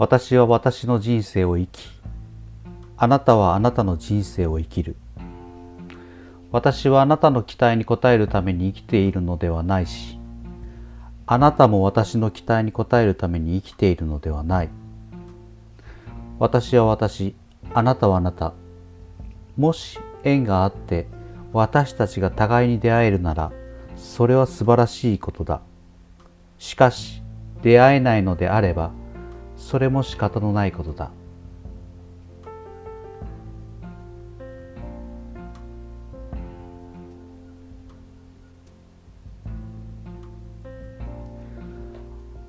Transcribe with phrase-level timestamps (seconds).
[0.00, 1.86] 私は私の人生を生き
[2.96, 4.96] あなたはあなたの人生を生きる。
[6.50, 10.18] 私はあなたの期待に応えるために生きているのではないし
[11.26, 14.70] あなたも私の期待に応えるために生きているのではない。
[16.38, 17.36] 私は私
[17.74, 18.54] あなたはあなた。
[19.58, 21.08] もし縁があって
[21.52, 23.52] 私たちが互いに出会えるなら
[23.96, 25.60] それは素晴らしいことだ。
[26.56, 27.22] しかし
[27.60, 28.92] 出会えないのであれば
[29.60, 31.12] それも仕方のないことだ。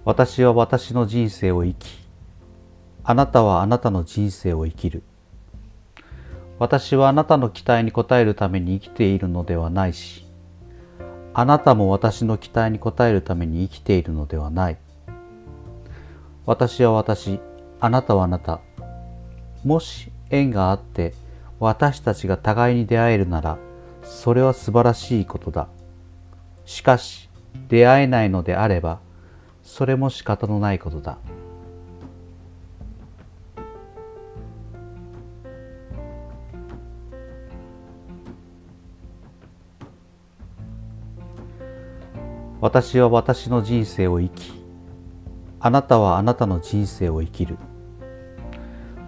[0.04, 2.00] 私は私の人生を生き
[3.04, 5.04] あなたはあなたの人生を生きる。
[6.58, 10.28] 私はあなたの期待に応えるために生きているのではないし
[11.34, 14.78] あなたも私の期待に応えるために生きているのではない。
[16.46, 17.40] 私は私
[17.80, 18.62] あなたはあなた。
[19.64, 21.14] もし縁があって
[21.60, 23.60] 私たちが互いに出会えるなら
[24.04, 25.68] それは素晴らしいことだ。
[26.66, 27.30] しかし
[27.68, 29.00] 出会えないのであれば
[29.64, 31.18] それも仕方のないことだ。
[42.60, 44.61] 私は私の人生を生き
[45.64, 47.58] あなたはあなたの人生を生きる。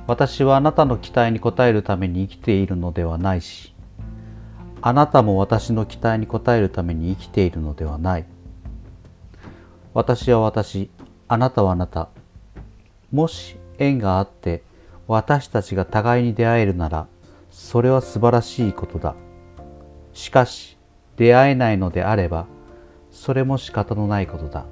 [0.06, 3.74] 私はあなたの期待に応えるために生きているのではないし
[4.82, 8.26] あなたも私の期待に応えるために生きているのではない。
[9.94, 10.92] 私は私
[11.28, 12.10] あなたはあなた。
[13.12, 14.62] もし縁があって
[15.08, 17.08] 私たちが互いに出会えるなら
[17.50, 19.16] それは素晴らしいことだ。
[20.14, 20.78] しかし
[21.16, 22.46] 出会えないのであれば
[23.10, 24.66] それも仕方のないことだ。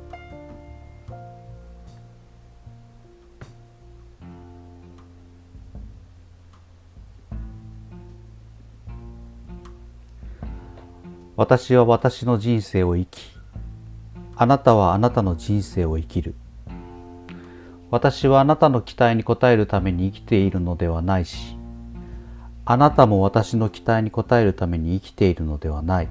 [11.42, 13.32] 私は私の人生を生き
[14.36, 16.36] あなたはあなたの人生を生きる。
[17.90, 21.58] 私はあなたの期待に応えるために生きているのではないし
[22.64, 26.10] あなたも私の期待に応えるために生きているのではない。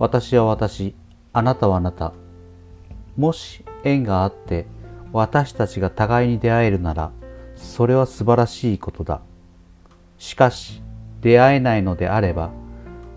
[0.00, 0.96] 私は私
[1.32, 2.14] あなたはあなた。
[3.16, 4.66] もし縁があって
[5.12, 7.12] 私たちが互いに出会えるなら
[7.54, 9.20] それは素晴らしいことだ。
[10.18, 10.82] しかし
[11.20, 12.50] 出会えないのであれば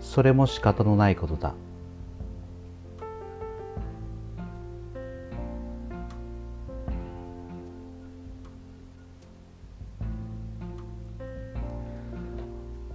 [0.06, 1.52] それも仕方のないことだ。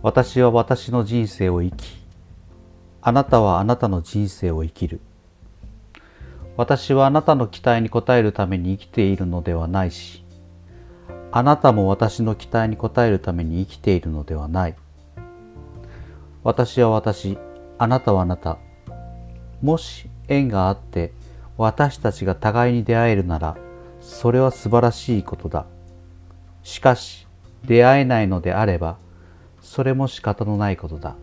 [0.01, 1.83] 私は私の人生を生き
[3.03, 4.99] あなたはあなたの人生を生きる。
[6.57, 10.23] 私はあなたの期待に応えるために生きているのではないし
[11.31, 14.75] あなたも私の期待に応えるために生きているのではない。
[16.43, 17.37] 私は私
[17.77, 18.57] あなたはあなた。
[19.61, 21.13] もし縁があって
[21.57, 23.57] 私たちが互いに出会えるなら
[23.99, 25.65] それは素晴らしいことだ。
[26.63, 27.27] しかし
[27.65, 28.97] 出会えないのであれば
[29.61, 31.15] それも仕方のないことだ。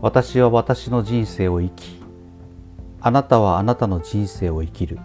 [0.00, 2.03] 私は私の人生を生き
[3.06, 4.98] あなたはあなたの人生を生きる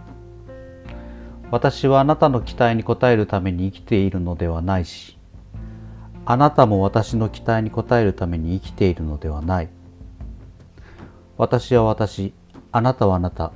[1.52, 5.18] 私はあなたの期待に応えるために生きているのではないし
[6.26, 9.70] あなたも私の期待に応えるために生きているのではない
[11.36, 12.34] 私は私、
[12.74, 13.54] あなたはあなた。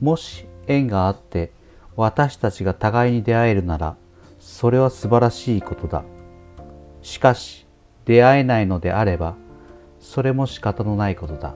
[0.00, 1.50] もし縁があって
[1.96, 3.96] 私たちが互いに出会えるなら
[4.38, 6.04] それは素晴らしいことだ。
[7.00, 7.66] しかし
[8.04, 9.34] 出会えないのであれば
[9.98, 11.54] それも仕方のないことだ。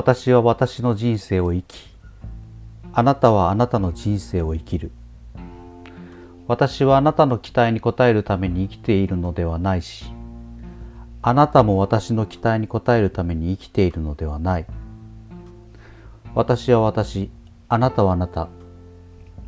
[0.00, 1.86] 私は私の人生を生き
[2.94, 4.92] あなたはあなたの人生を生きる。
[6.48, 10.06] 私はあなたの期待に応えるために生きているのではないし、
[11.20, 14.66] あなたも私の期待に応えるために生きているのではない。
[16.34, 17.30] 私は私、
[17.68, 18.48] あなたはあなた。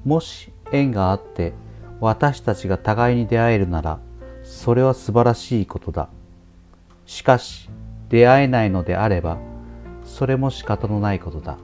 [0.04, 1.54] もし縁があって
[1.98, 4.00] 私たちが互いに出会えるなら、
[4.42, 6.10] それは素晴らしいことだ。
[7.06, 7.70] しかし、
[8.10, 9.38] 出会えないのであれば、
[10.12, 11.56] それも仕方のないことだ。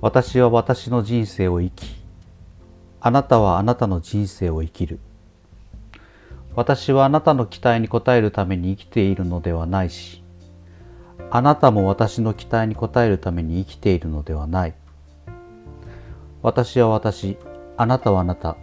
[0.00, 2.02] 私は私の人生を生き
[2.98, 4.98] あなたはあなたの人生を生きる
[6.56, 10.24] 私はあなたの期待に応えるために生きているのではないし
[11.30, 14.74] あなたも私の期待に応えるために生きているのではない
[16.42, 17.38] 私は私
[17.76, 18.56] あなたはあなた。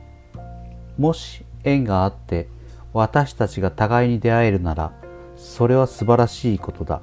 [0.98, 2.50] もし縁があって
[2.94, 4.92] 私たちが互いに出会えるなら
[5.38, 7.02] それは素晴らしいことだ。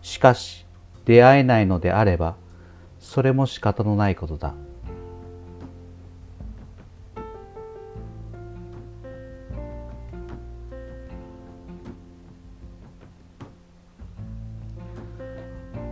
[0.00, 0.66] しかし
[1.04, 2.36] 出会えないのであれば
[3.00, 4.54] それも仕方のないことだ。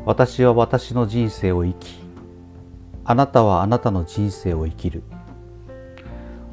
[0.06, 2.09] 私は私の人生を生き
[3.10, 5.02] あなたはあなたの人生を生きる。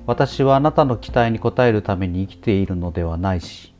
[0.07, 3.75] 私はあなたの期待に応えるために生きているのではないし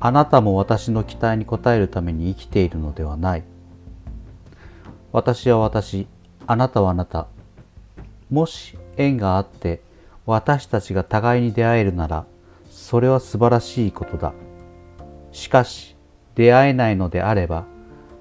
[0.00, 3.44] あなたも私の期待に応えるために生きているのではない。
[5.12, 6.06] 私は私
[6.46, 7.26] あなたはあなた。
[8.30, 9.82] もし縁があって
[10.24, 12.24] 私たちが互いに出会えるなら
[12.70, 14.32] それは素晴らしいことだ。
[15.30, 15.94] しかし
[16.36, 17.66] 出会えないのであれば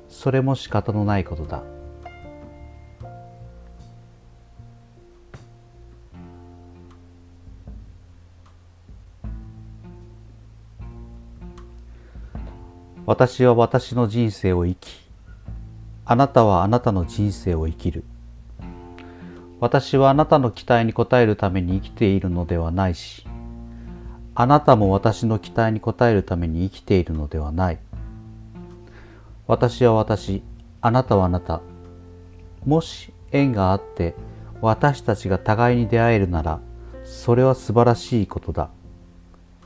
[0.09, 1.63] それも仕方のないことだ。
[13.05, 14.99] 私は私の人生を生き
[16.05, 18.03] あなたはあなたの人生を生きる
[19.59, 23.25] 私はあなたの期待に応えるために生きているのではないし
[24.33, 27.79] あなたも私の期待に応えるために生きているのではない
[29.47, 30.41] 私は私、
[30.81, 31.61] あなたはあなた。
[32.65, 34.15] もし縁があって
[34.59, 36.59] 私たちが互いに出会えるなら
[37.03, 38.69] それは素晴らしいことだ。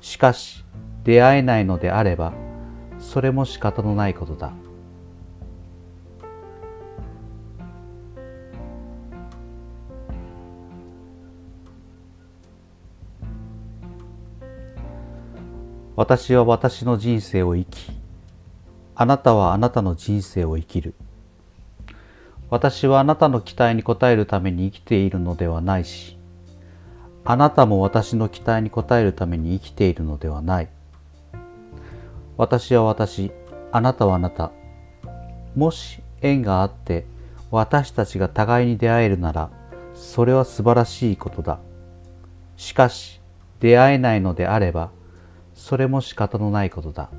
[0.01, 0.65] しかし
[1.05, 2.33] 出会えないのであれば
[3.09, 4.53] それも仕方のないことだ。
[15.95, 17.91] 私は私の人生を生き
[18.93, 20.93] あなたはあなたの人生を生きる。
[22.51, 26.19] 私はあなたの期待に応えるために生きているのではないし、
[27.25, 30.69] あなたも私の期待に応えるために生きているのではない。
[32.39, 33.33] 私は私、
[33.69, 34.53] あなたはあなた。
[35.57, 37.05] もし縁があって
[37.51, 39.49] 私たちが互いに出会えるなら、
[39.93, 41.59] それは素晴らしいことだ。
[42.55, 43.19] しかし、
[43.59, 44.89] 出会えないのであれば、
[45.53, 47.09] それも仕方のないことだ。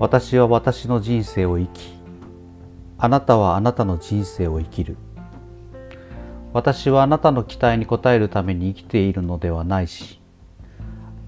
[0.00, 1.95] 私は私の人生を生き
[2.98, 4.96] あなたはあなたの人生を生きる。
[6.52, 10.22] 私はあなたの期待に応えるために生きているのではないし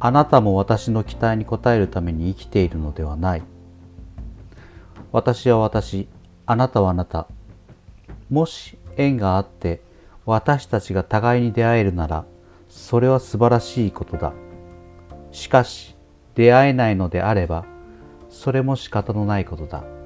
[0.00, 3.42] あなたも私の期待に応えるために生きているのではない。
[5.12, 6.08] 私は私
[6.46, 7.26] あなたはあなた。
[8.30, 9.82] もし縁があって
[10.24, 12.24] 私たちが互いに出会えるなら
[12.68, 14.32] それは素晴らしいことだ。
[15.32, 15.94] しかし
[16.34, 17.66] 出会えないのであれば
[18.30, 19.97] それも仕方のないことだ。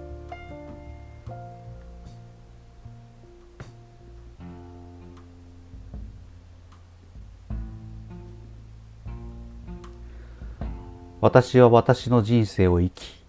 [11.23, 13.25] 私は私の人生を生き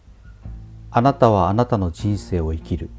[0.92, 2.90] あなたはあなたの人生を生きる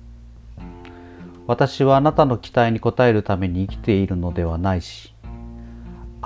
[1.47, 5.15] 私はあなたの期待に応えるために生きているのではないし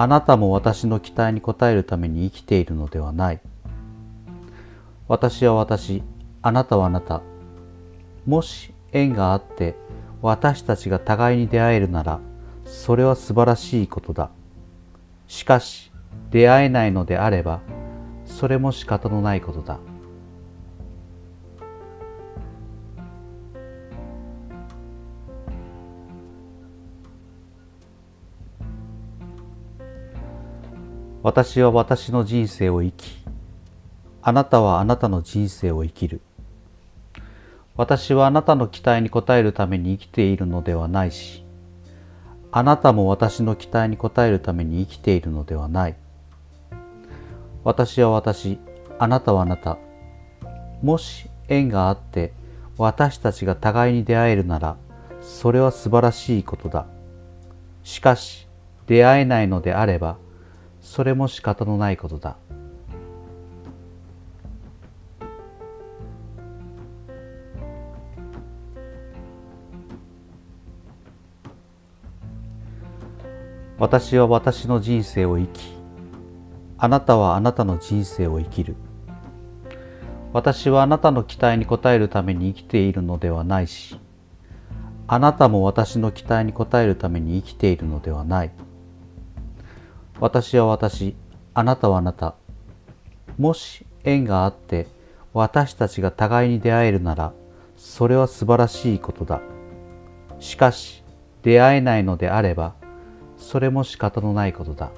[0.00, 3.40] あなたも私の期待に応えるために生きているのではない。
[5.08, 6.04] 私は私、
[6.40, 7.20] あなたはあなた。
[8.24, 9.74] もし縁があって
[10.22, 12.20] 私たちが互いに出会えるなら
[12.64, 14.30] それは素晴らしいことだ。
[15.26, 15.90] しかし
[16.30, 17.60] 出会えないのであれば
[18.38, 19.80] それも仕方のないことだ。
[31.24, 33.18] 私は私の人生を生き
[34.22, 36.20] あなたはあなたの人生を生きる。
[37.74, 41.44] 私はあなたの期待に応えるために生きているのではないし、
[42.52, 45.96] あなたも私の期待に応えるために生きているのではない。
[47.68, 48.58] 私は私、
[48.98, 49.76] あなたはあなた。
[50.80, 52.32] もし縁があって
[52.78, 54.78] 私たちが互いに出会えるなら、
[55.20, 56.86] それは素晴らしいことだ。
[57.82, 58.48] しかし、
[58.86, 60.16] 出会えないのであれば、
[60.80, 62.38] それも仕方のないことだ。
[73.78, 75.77] 私は私の人生を生き
[76.80, 78.76] あなたはあなたの人生を生きる。
[80.32, 83.98] 私はあなたの期待に応えるために生きているのではないし
[85.06, 88.52] あなたも私の期待に応えるために生きているのではない。
[90.20, 91.16] 私は私
[91.54, 92.34] あなたはあなた。
[93.38, 94.86] もし縁があって
[95.32, 97.32] 私たちが互いに出会えるなら
[97.76, 99.40] それは素晴らしいことだ。
[100.38, 101.02] しかし
[101.42, 102.74] 出会えないのであれば
[103.36, 104.90] それも仕方のないことだ。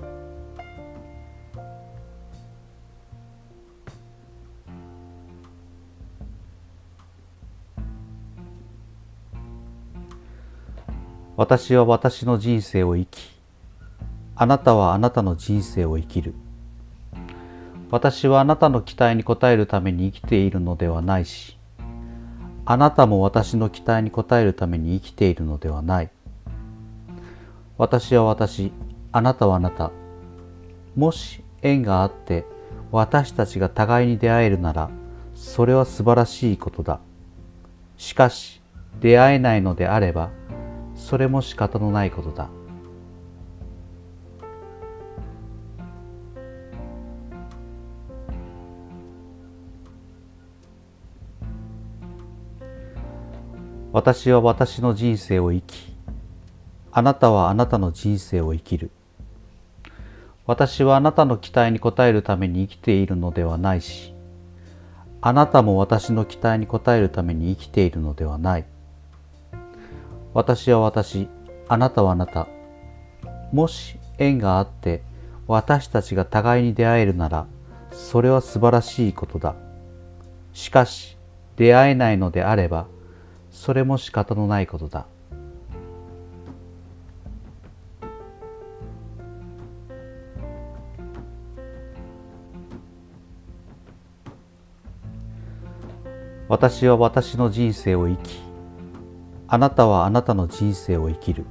[11.41, 13.31] 私は私の人生を生き
[14.37, 16.35] あなたはあなたの人生を生きる。
[17.91, 21.57] 私はあなたの期待に応えるために生きているのではないし
[22.67, 26.11] あなたも私の期待に応えるために生きているのではない。
[27.79, 28.71] 私は私
[29.11, 29.93] あなたはあなた。
[30.95, 32.45] もし縁があって
[32.93, 34.91] 私たちが互いに出会えるなら
[35.35, 37.01] それは素晴らしいことだ。
[37.97, 38.61] しかし
[39.01, 40.29] 出会えないのであれば
[41.01, 42.49] それも仕方のないことだ。
[53.93, 55.97] 私は私の人生を生き
[56.93, 58.93] あなたはあなたの人生を生きる。
[60.47, 64.15] 私はあなたの期待に応えるために生きているのではないし
[65.21, 68.65] あなたも私の期待に応えるために生きているのではない。
[70.33, 71.29] 私は私
[71.69, 72.47] あなたはあなた。
[73.53, 75.03] もし縁があって
[75.47, 77.47] 私たちが互いに出会えるなら
[77.91, 79.57] それは素晴らしいことだ。
[80.53, 81.17] しかし
[81.57, 82.87] 出会えないのであれば
[83.51, 85.07] それも仕方のないことだ。
[96.49, 98.50] 私は私の人生を生き
[99.53, 101.45] あなたはあなたの人生を生きる。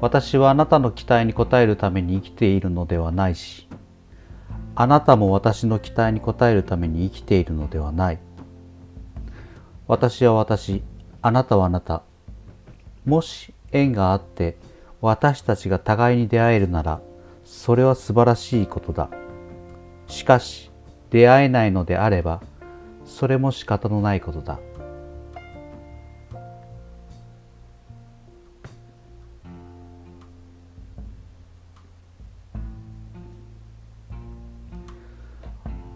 [0.00, 3.68] 私はあなたの期待に応えるために生きているのではないし
[4.76, 8.18] あなたも私の期待に応えるために生きているのではない。
[9.86, 10.82] 私は私
[11.20, 12.02] あなたはあなた。
[13.04, 14.56] もし縁があって
[15.02, 17.02] 私たちが互いに出会えるなら
[17.44, 19.10] それは素晴らしいことだ。
[20.06, 20.70] しかし
[21.10, 22.40] 出会えないのであれば
[23.04, 24.58] それも仕方のないことだ。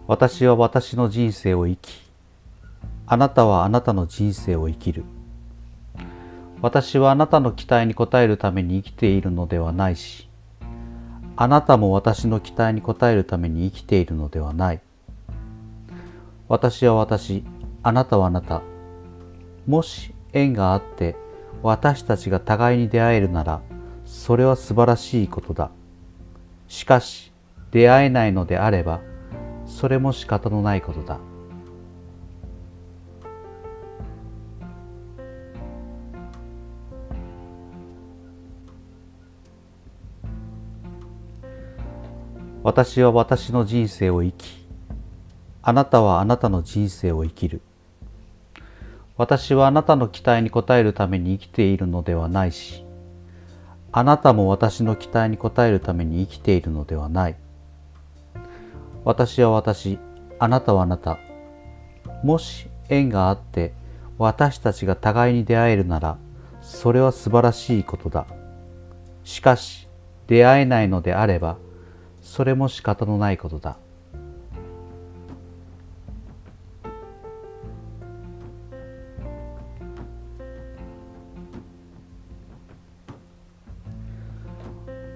[0.05, 2.01] 私は私の人生を生き
[3.07, 5.05] あなたはあなたの人生を生きる。
[6.61, 10.29] 私はあなたの期待に応えるために生きているのではないし
[11.35, 14.81] あなたも私の期待に応えるために生きているのではない。
[16.49, 17.45] 私は私
[17.81, 18.61] あなたはあなた。
[19.65, 21.15] もし縁があって
[21.61, 23.61] 私たちが互いに出会えるなら
[24.05, 25.71] それは素晴らしいことだ。
[26.67, 27.31] しかし
[27.71, 28.99] 出会えないのであれば
[29.83, 31.19] それも仕方のないことだ。
[42.63, 44.65] 私は私の人生を生き
[45.61, 47.59] あなたはあなたの人生を生きる。
[49.17, 52.85] 私はあなたの期待に応えるために生きているのではないし
[53.91, 57.35] あなたも私の期待に応えるために生きているのではない。
[59.05, 59.99] 私は私
[60.39, 61.19] あなたはあなた。
[62.23, 63.73] もし縁があって
[64.17, 66.17] 私たちが互いに出会えるなら
[66.61, 68.25] それは素晴らしいことだ。
[69.23, 69.89] しかし
[70.27, 71.57] 出会えないのであれば
[72.21, 73.77] それも仕方のないことだ。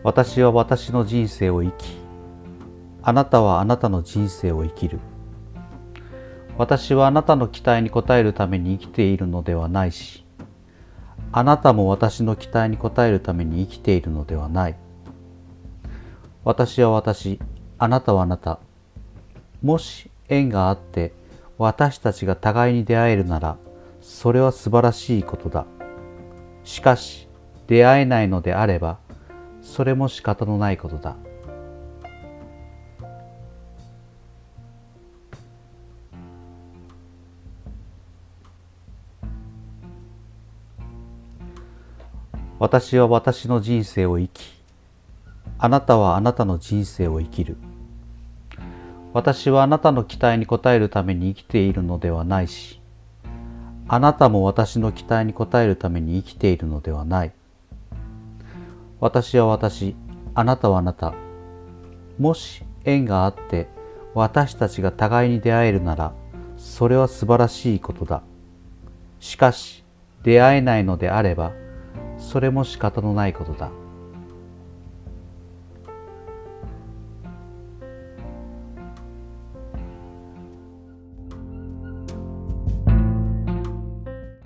[0.04, 2.07] 私は私の人生を生き
[3.08, 5.00] あなたはあなたの人生を生きる。
[6.58, 10.26] 私はあなたの期待に応えるために生きているのではないし、
[11.32, 14.76] あなたも私の期待に応えるために生きているのではない。
[16.44, 17.40] 私は私、
[17.78, 18.60] あなたはあなた。
[19.62, 21.14] もし縁があって
[21.58, 23.56] 私たちが互いに出会えるなら、
[24.02, 25.66] それは素晴らしいことだ。
[26.66, 27.30] しかし、
[27.68, 28.98] 出会えないのであれば、
[29.62, 31.16] それも仕方のないことだ。
[42.60, 44.52] 私は私の人生を生き
[45.60, 47.56] あなたはあなたの人生を生きる。
[49.14, 52.82] 私はあなたの期待に応えるために生きているのではないし
[53.88, 57.32] あなたも私の期待に応えるために生きているのではない。
[59.00, 59.96] 私は私
[60.34, 61.14] あなたはあなた。
[62.18, 63.68] もし縁があって
[64.16, 66.14] 私たちが互いに出会えるなら
[66.58, 68.24] それは素晴らしいことだ。
[69.20, 69.84] しかし
[70.24, 71.52] 出会えないのであれば
[72.28, 73.72] それも仕方のないことだ。